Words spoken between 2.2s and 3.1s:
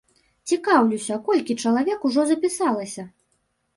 запісалася?